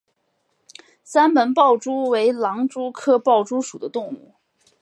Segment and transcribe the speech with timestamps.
[1.03, 4.33] 三门豹蛛为狼蛛科豹蛛属的动物。